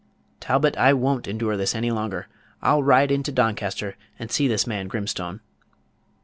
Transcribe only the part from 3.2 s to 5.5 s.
Doncaster and see this man Grimstone.